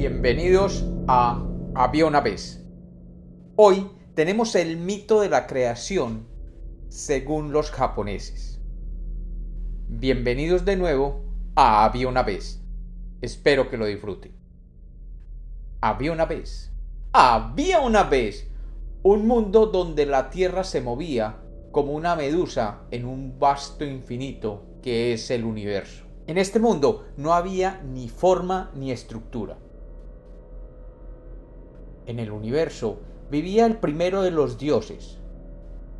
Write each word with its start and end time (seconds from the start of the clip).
Bienvenidos 0.00 0.84
a 1.08 1.44
Había 1.74 2.06
una 2.06 2.20
vez. 2.20 2.64
Hoy 3.56 3.90
tenemos 4.14 4.54
el 4.54 4.76
mito 4.76 5.20
de 5.20 5.28
la 5.28 5.48
creación 5.48 6.28
según 6.86 7.50
los 7.50 7.72
japoneses. 7.72 8.60
Bienvenidos 9.88 10.64
de 10.64 10.76
nuevo 10.76 11.24
a 11.56 11.84
Había 11.84 12.06
una 12.06 12.22
vez. 12.22 12.62
Espero 13.22 13.68
que 13.68 13.76
lo 13.76 13.86
disfruten. 13.86 14.30
Había 15.80 16.12
una 16.12 16.26
vez. 16.26 16.70
Había 17.12 17.80
una 17.80 18.04
vez 18.04 18.48
un 19.02 19.26
mundo 19.26 19.66
donde 19.66 20.06
la 20.06 20.30
tierra 20.30 20.62
se 20.62 20.80
movía 20.80 21.40
como 21.72 21.94
una 21.94 22.14
medusa 22.14 22.82
en 22.92 23.04
un 23.04 23.40
vasto 23.40 23.84
infinito 23.84 24.64
que 24.80 25.12
es 25.12 25.28
el 25.32 25.42
universo. 25.42 26.04
En 26.28 26.38
este 26.38 26.60
mundo 26.60 27.08
no 27.16 27.34
había 27.34 27.82
ni 27.82 28.08
forma 28.08 28.70
ni 28.76 28.92
estructura. 28.92 29.58
En 32.08 32.18
el 32.20 32.32
universo 32.32 33.00
vivía 33.30 33.66
el 33.66 33.76
primero 33.76 34.22
de 34.22 34.30
los 34.30 34.56
dioses, 34.56 35.18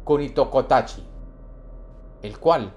Konitokotachi, 0.04 1.06
el 2.22 2.38
cual 2.38 2.74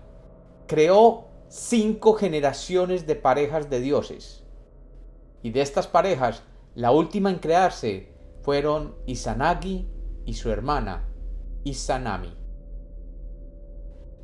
creó 0.68 1.30
cinco 1.48 2.16
generaciones 2.16 3.08
de 3.08 3.16
parejas 3.16 3.70
de 3.70 3.80
dioses. 3.80 4.44
Y 5.44 5.52
de 5.52 5.62
estas 5.62 5.88
parejas, 5.88 6.44
la 6.76 6.92
última 6.92 7.30
en 7.30 7.38
crearse 7.38 8.10
fueron 8.42 8.96
Izanagi 9.06 9.88
y 10.26 10.34
su 10.34 10.52
hermana, 10.52 11.08
Izanami. 11.64 12.36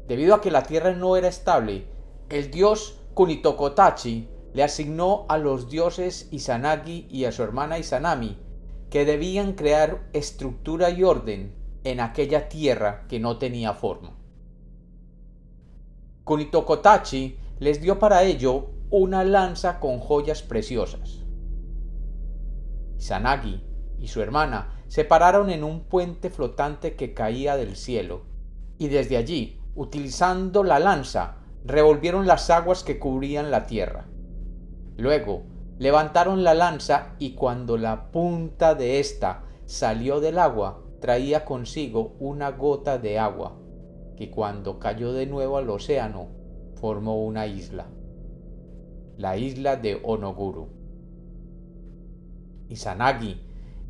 Debido 0.05 0.36
a 0.36 0.42
que 0.42 0.52
la 0.52 0.64
tierra 0.64 0.92
no 0.92 1.16
era 1.16 1.30
estable, 1.30 1.88
el 2.28 2.52
dios 2.52 3.00
Kunitokotachi 3.14 4.28
le 4.52 4.64
asignó 4.64 5.26
a 5.30 5.38
los 5.38 5.70
dioses 5.70 6.27
Izanagi 6.30 7.08
y 7.10 7.24
a 7.24 7.32
su 7.32 7.42
hermana 7.42 7.80
Izanami 7.80 8.46
que 8.90 9.05
debían 9.05 9.54
crear 9.54 10.07
estructura 10.13 10.90
y 10.90 11.04
orden 11.04 11.54
en 11.84 11.99
aquella 11.99 12.49
tierra 12.49 13.05
que 13.07 13.20
no 13.20 13.38
tenía 13.38 13.74
forma. 13.74 14.16
Kunitokotachi 16.24 17.38
les 17.60 17.82
dio 17.82 17.99
para 17.99 18.24
ello 18.24 18.71
una 18.90 19.24
lanza 19.24 19.80
con 19.80 19.99
joyas 19.99 20.41
preciosas. 20.41 21.24
Izanagi 22.98 23.63
y 23.99 24.08
su 24.08 24.21
hermana 24.21 24.84
se 24.88 25.04
pararon 25.04 25.49
en 25.49 25.63
un 25.63 25.85
puente 25.85 26.30
flotante 26.30 26.96
que 26.96 27.13
caía 27.13 27.58
del 27.58 27.76
cielo, 27.76 28.26
y 28.77 28.88
desde 28.88 29.18
allí, 29.18 29.60
utilizando 29.76 30.63
la 30.63 30.80
lanza, 30.80 31.38
revolvieron 31.65 32.27
las 32.27 32.49
aguas 32.49 32.84
que 32.84 32.99
cubrían 32.99 33.52
la 33.52 33.65
tierra. 33.65 34.08
Luego 34.98 35.43
levantaron 35.80 36.44
la 36.44 36.54
lanza 36.54 37.16
y 37.20 37.32
cuando 37.34 37.78
la 37.78 38.12
punta 38.12 38.76
de 38.76 39.00
ésta 39.00 39.44
salió 39.66 40.20
del 40.20 40.40
agua, 40.40 40.82
traía 41.00 41.46
consigo 41.46 42.16
una 42.20 42.52
gota 42.52 42.98
de 42.98 43.20
agua, 43.20 43.58
que 44.16 44.32
cuando 44.32 44.80
cayó 44.80 45.14
de 45.14 45.28
nuevo 45.28 45.58
al 45.58 45.70
océano, 45.70 46.30
formó 46.76 47.24
una 47.24 47.48
isla, 47.48 47.88
la 49.18 49.38
isla 49.38 49.76
de 49.76 50.00
Onoguru. 50.04 50.70
Izanagi 52.70 53.42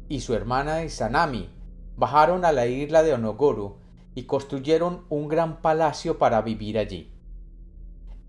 y 0.09 0.19
su 0.19 0.33
hermana 0.33 0.83
Izanami 0.83 1.49
bajaron 1.95 2.45
a 2.45 2.51
la 2.51 2.67
isla 2.67 3.03
de 3.03 3.13
Onoguru 3.13 3.77
y 4.13 4.23
construyeron 4.23 5.05
un 5.09 5.27
gran 5.27 5.61
palacio 5.61 6.17
para 6.17 6.41
vivir 6.41 6.77
allí. 6.77 7.16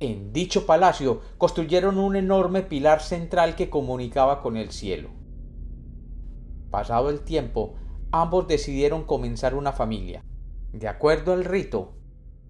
En 0.00 0.32
dicho 0.32 0.64
palacio 0.64 1.22
construyeron 1.38 1.98
un 1.98 2.14
enorme 2.14 2.62
pilar 2.62 3.00
central 3.00 3.56
que 3.56 3.68
comunicaba 3.68 4.42
con 4.42 4.56
el 4.56 4.70
cielo. 4.70 5.10
Pasado 6.70 7.10
el 7.10 7.22
tiempo, 7.22 7.74
ambos 8.12 8.46
decidieron 8.46 9.04
comenzar 9.04 9.56
una 9.56 9.72
familia. 9.72 10.22
De 10.72 10.86
acuerdo 10.86 11.32
al 11.32 11.44
rito, 11.44 11.96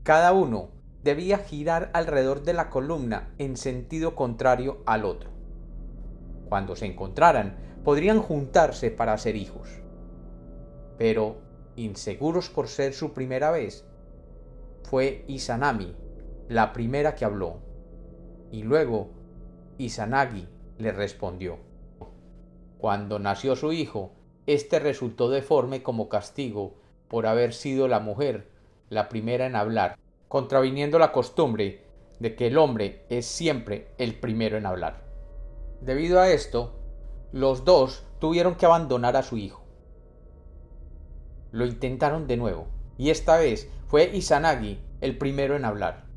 cada 0.03 0.35
uno 0.35 0.73
debía 1.03 1.39
girar 1.39 1.91
alrededor 1.95 2.43
de 2.43 2.53
la 2.53 2.69
columna 2.69 3.33
en 3.39 3.57
sentido 3.57 4.15
contrario 4.15 4.83
al 4.85 5.07
otro. 5.07 5.31
Cuando 6.51 6.77
se 6.77 6.85
encontraran, 6.85 7.57
podrían 7.83 8.21
juntarse 8.21 8.91
para 8.91 9.17
ser 9.17 9.37
hijos. 9.37 9.71
Pero, 10.99 11.41
inseguros 11.77 12.51
por 12.51 12.69
ser 12.69 12.93
su 12.93 13.15
primera 13.15 13.51
vez, 13.51 13.87
fue 14.83 15.25
Izanami 15.29 15.97
la 16.49 16.73
primera 16.73 17.15
que 17.15 17.27
habló, 17.27 17.59
y 18.51 18.63
luego 18.63 19.11
Izanagi 19.77 20.49
le 20.79 20.93
respondió. 20.93 21.59
Cuando 22.79 23.19
nació 23.19 23.55
su 23.55 23.73
hijo, 23.73 24.13
éste 24.47 24.79
resultó 24.79 25.29
deforme 25.29 25.83
como 25.83 26.09
castigo 26.09 26.77
por 27.09 27.27
haber 27.27 27.53
sido 27.53 27.87
la 27.87 28.01
mujer 28.01 28.49
la 28.89 29.11
primera 29.11 29.45
en 29.45 29.57
hablar, 29.57 29.99
contraviniendo 30.29 30.99
la 30.99 31.13
costumbre 31.13 31.85
de 32.19 32.35
que 32.35 32.47
el 32.47 32.57
hombre 32.57 33.05
es 33.11 33.27
siempre 33.27 33.89
el 33.99 34.19
primero 34.19 34.57
en 34.57 34.65
hablar. 34.65 35.05
Debido 35.83 36.19
a 36.19 36.31
esto, 36.31 36.81
los 37.31 37.67
dos 37.67 38.05
tuvieron 38.21 38.55
que 38.55 38.65
abandonar 38.65 39.17
a 39.17 39.23
su 39.23 39.37
hijo. 39.37 39.63
Lo 41.53 41.67
intentaron 41.67 42.27
de 42.27 42.39
nuevo, 42.39 42.69
y 42.97 43.11
esta 43.11 43.37
vez 43.37 43.71
fue 43.87 44.17
Izanagi 44.17 44.81
el 45.03 45.19
primero 45.19 45.55
en 45.55 45.67
hablar 45.67 46.08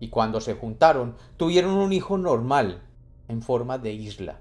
y 0.00 0.08
cuando 0.08 0.40
se 0.40 0.54
juntaron 0.54 1.14
tuvieron 1.36 1.74
un 1.74 1.92
hijo 1.92 2.18
normal 2.18 2.82
en 3.28 3.42
forma 3.42 3.78
de 3.78 3.92
isla, 3.92 4.40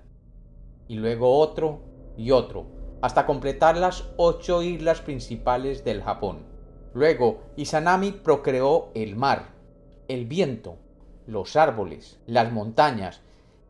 y 0.88 0.96
luego 0.96 1.38
otro 1.38 1.82
y 2.18 2.32
otro, 2.32 2.66
hasta 3.02 3.26
completar 3.26 3.78
las 3.78 4.10
ocho 4.18 4.64
islas 4.64 5.02
principales 5.02 5.84
del 5.84 6.02
Japón. 6.02 6.48
Luego 6.94 7.44
Izanami 7.56 8.12
procreó 8.12 8.90
el 8.96 9.16
mar, 9.16 9.54
el 10.08 10.26
viento, 10.26 10.78
los 11.28 11.56
árboles, 11.56 12.20
las 12.26 12.52
montañas 12.52 13.22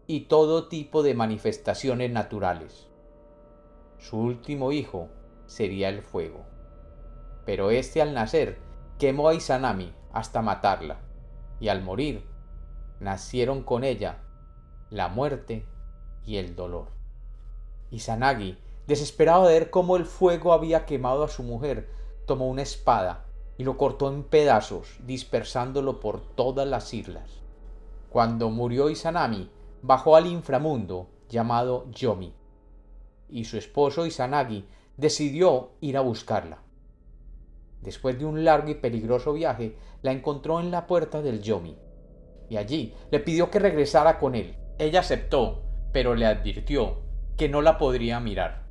y 0.07 0.21
todo 0.21 0.69
tipo 0.69 1.03
de 1.03 1.15
manifestaciones 1.15 2.11
naturales. 2.11 2.87
Su 3.97 4.17
último 4.19 4.71
hijo 4.71 5.09
sería 5.47 5.89
el 5.89 6.01
fuego. 6.01 6.45
Pero 7.45 7.71
este 7.71 8.01
al 8.01 8.13
nacer 8.13 8.59
quemó 8.97 9.27
a 9.27 9.33
Izanami 9.33 9.93
hasta 10.13 10.41
matarla 10.41 11.08
y 11.59 11.69
al 11.69 11.81
morir 11.81 12.23
nacieron 12.99 13.63
con 13.63 13.83
ella 13.83 14.19
la 14.89 15.07
muerte 15.07 15.65
y 16.25 16.37
el 16.37 16.55
dolor. 16.55 16.87
Izanagi, 17.91 18.57
desesperado 18.87 19.47
de 19.47 19.53
ver 19.53 19.69
cómo 19.69 19.97
el 19.97 20.05
fuego 20.05 20.53
había 20.53 20.85
quemado 20.85 21.23
a 21.23 21.29
su 21.29 21.43
mujer, 21.43 21.89
tomó 22.25 22.47
una 22.47 22.61
espada 22.61 23.25
y 23.57 23.63
lo 23.63 23.77
cortó 23.77 24.11
en 24.11 24.23
pedazos, 24.23 24.97
dispersándolo 25.05 25.99
por 25.99 26.21
todas 26.21 26.67
las 26.67 26.93
islas. 26.93 27.29
Cuando 28.09 28.49
murió 28.49 28.89
Izanami, 28.89 29.49
bajó 29.81 30.15
al 30.15 30.27
inframundo 30.27 31.07
llamado 31.29 31.89
Yomi, 31.91 32.33
y 33.29 33.45
su 33.45 33.57
esposo 33.57 34.05
Izanagi 34.05 34.65
decidió 34.97 35.71
ir 35.81 35.97
a 35.97 36.01
buscarla. 36.01 36.59
Después 37.81 38.19
de 38.19 38.25
un 38.25 38.43
largo 38.43 38.69
y 38.69 38.75
peligroso 38.75 39.33
viaje, 39.33 39.75
la 40.01 40.11
encontró 40.11 40.59
en 40.59 40.71
la 40.71 40.85
puerta 40.87 41.21
del 41.21 41.41
Yomi, 41.41 41.77
y 42.49 42.57
allí 42.57 42.93
le 43.11 43.19
pidió 43.19 43.49
que 43.49 43.59
regresara 43.59 44.19
con 44.19 44.35
él. 44.35 44.55
Ella 44.77 44.99
aceptó, 45.01 45.63
pero 45.91 46.15
le 46.15 46.25
advirtió 46.25 47.01
que 47.37 47.47
no 47.47 47.61
la 47.61 47.77
podría 47.77 48.19
mirar. 48.19 48.63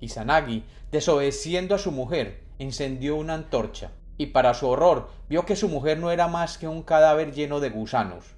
Izanagi, 0.00 0.64
desobedeciendo 0.90 1.74
a 1.74 1.78
su 1.78 1.90
mujer, 1.90 2.44
encendió 2.58 3.16
una 3.16 3.34
antorcha, 3.34 3.92
y 4.18 4.26
para 4.26 4.54
su 4.54 4.68
horror 4.68 5.08
vio 5.28 5.44
que 5.44 5.56
su 5.56 5.68
mujer 5.68 5.98
no 5.98 6.10
era 6.10 6.28
más 6.28 6.58
que 6.58 6.68
un 6.68 6.82
cadáver 6.82 7.32
lleno 7.32 7.60
de 7.60 7.70
gusanos, 7.70 8.36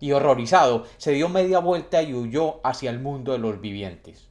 y 0.00 0.12
horrorizado 0.12 0.84
se 0.98 1.12
dio 1.12 1.28
media 1.28 1.58
vuelta 1.58 2.02
y 2.02 2.14
huyó 2.14 2.60
hacia 2.64 2.90
el 2.90 3.00
mundo 3.00 3.32
de 3.32 3.38
los 3.38 3.60
vivientes. 3.60 4.30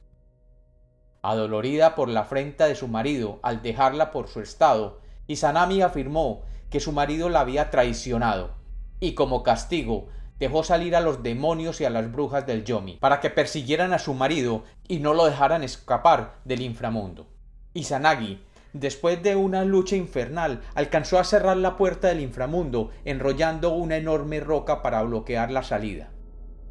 Adolorida 1.28 1.96
por 1.96 2.08
la 2.08 2.20
afrenta 2.20 2.68
de 2.68 2.76
su 2.76 2.86
marido 2.86 3.40
al 3.42 3.60
dejarla 3.60 4.12
por 4.12 4.28
su 4.28 4.40
estado, 4.40 5.00
Izanami 5.26 5.82
afirmó 5.82 6.42
que 6.70 6.78
su 6.78 6.92
marido 6.92 7.28
la 7.30 7.40
había 7.40 7.68
traicionado, 7.70 8.54
y 9.00 9.14
como 9.14 9.42
castigo 9.42 10.06
dejó 10.38 10.62
salir 10.62 10.94
a 10.94 11.00
los 11.00 11.24
demonios 11.24 11.80
y 11.80 11.84
a 11.84 11.90
las 11.90 12.12
brujas 12.12 12.46
del 12.46 12.64
Yomi, 12.64 12.98
para 12.98 13.18
que 13.18 13.30
persiguieran 13.30 13.92
a 13.92 13.98
su 13.98 14.14
marido 14.14 14.62
y 14.86 15.00
no 15.00 15.14
lo 15.14 15.24
dejaran 15.24 15.64
escapar 15.64 16.36
del 16.44 16.60
inframundo. 16.60 17.26
Izanagi, 17.74 18.40
después 18.72 19.20
de 19.20 19.34
una 19.34 19.64
lucha 19.64 19.96
infernal, 19.96 20.62
alcanzó 20.76 21.18
a 21.18 21.24
cerrar 21.24 21.56
la 21.56 21.76
puerta 21.76 22.06
del 22.06 22.20
inframundo, 22.20 22.90
enrollando 23.04 23.70
una 23.70 23.96
enorme 23.96 24.38
roca 24.38 24.80
para 24.80 25.02
bloquear 25.02 25.50
la 25.50 25.64
salida. 25.64 26.12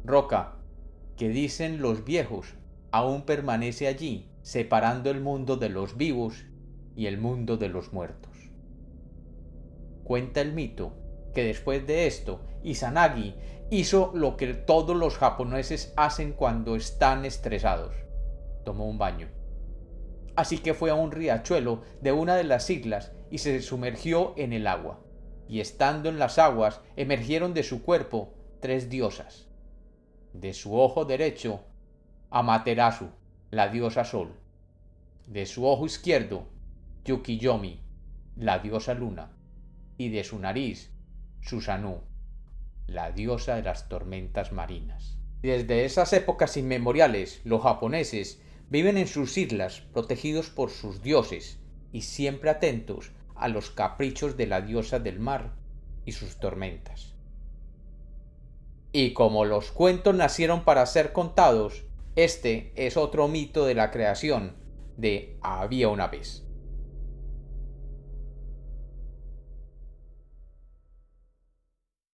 Roca, 0.02 0.54
que 1.18 1.28
dicen 1.28 1.82
los 1.82 2.06
viejos, 2.06 2.54
aún 2.90 3.26
permanece 3.26 3.86
allí 3.86 4.30
separando 4.46 5.10
el 5.10 5.20
mundo 5.20 5.56
de 5.56 5.68
los 5.68 5.96
vivos 5.96 6.44
y 6.94 7.06
el 7.06 7.18
mundo 7.18 7.56
de 7.56 7.68
los 7.68 7.92
muertos. 7.92 8.30
Cuenta 10.04 10.40
el 10.40 10.52
mito 10.52 10.92
que 11.34 11.42
después 11.42 11.84
de 11.84 12.06
esto, 12.06 12.42
Izanagi 12.62 13.34
hizo 13.72 14.12
lo 14.14 14.36
que 14.36 14.54
todos 14.54 14.94
los 14.94 15.18
japoneses 15.18 15.92
hacen 15.96 16.32
cuando 16.32 16.76
están 16.76 17.24
estresados. 17.24 17.92
tomó 18.64 18.86
un 18.86 18.98
baño. 18.98 19.26
Así 20.36 20.58
que 20.58 20.74
fue 20.74 20.90
a 20.90 20.94
un 20.94 21.10
riachuelo 21.10 21.82
de 22.00 22.12
una 22.12 22.36
de 22.36 22.44
las 22.44 22.70
islas 22.70 23.10
y 23.32 23.38
se 23.38 23.60
sumergió 23.62 24.32
en 24.36 24.52
el 24.52 24.68
agua. 24.68 25.00
Y 25.48 25.58
estando 25.58 26.08
en 26.08 26.20
las 26.20 26.38
aguas 26.38 26.82
emergieron 26.94 27.52
de 27.52 27.64
su 27.64 27.82
cuerpo 27.82 28.32
tres 28.60 28.90
diosas. 28.90 29.48
De 30.34 30.54
su 30.54 30.78
ojo 30.78 31.04
derecho, 31.04 31.64
Amaterasu, 32.30 33.08
la 33.50 33.68
diosa 33.68 34.04
Sol. 34.04 34.34
De 35.26 35.46
su 35.46 35.66
ojo 35.66 35.86
izquierdo, 35.86 36.46
Yukiyomi, 37.04 37.80
la 38.36 38.58
diosa 38.58 38.94
Luna. 38.94 39.30
Y 39.98 40.08
de 40.08 40.24
su 40.24 40.38
nariz, 40.38 40.90
Susanoo, 41.40 42.02
la 42.86 43.12
diosa 43.12 43.54
de 43.54 43.62
las 43.62 43.88
tormentas 43.88 44.52
marinas. 44.52 45.16
Desde 45.42 45.84
esas 45.84 46.12
épocas 46.12 46.56
inmemoriales, 46.56 47.40
los 47.44 47.62
japoneses 47.62 48.40
viven 48.68 48.98
en 48.98 49.06
sus 49.06 49.38
islas 49.38 49.82
protegidos 49.92 50.50
por 50.50 50.70
sus 50.70 51.02
dioses 51.02 51.58
y 51.92 52.02
siempre 52.02 52.50
atentos 52.50 53.12
a 53.36 53.48
los 53.48 53.70
caprichos 53.70 54.36
de 54.36 54.46
la 54.46 54.60
diosa 54.60 54.98
del 54.98 55.20
mar 55.20 55.52
y 56.04 56.12
sus 56.12 56.36
tormentas. 56.36 57.14
Y 58.92 59.12
como 59.12 59.44
los 59.44 59.70
cuentos 59.70 60.14
nacieron 60.14 60.64
para 60.64 60.84
ser 60.86 61.12
contados, 61.12 61.84
este 62.16 62.72
es 62.76 62.96
otro 62.96 63.28
mito 63.28 63.66
de 63.66 63.74
la 63.74 63.90
creación 63.90 64.56
de 64.96 65.36
Había 65.42 65.90
una 65.90 66.08
vez. 66.08 66.45